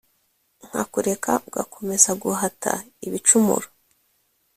Nkakureka 0.67 1.31
ugakomezaGuhata 1.47 2.73
ibicumuro 3.05 3.67